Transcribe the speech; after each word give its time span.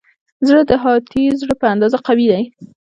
زړه 0.47 0.61
د 0.69 0.71
هاتي 0.83 1.23
زړه 1.41 1.53
په 1.61 1.65
اندازه 1.73 1.97
قوي 2.07 2.27
دی. 2.31 2.43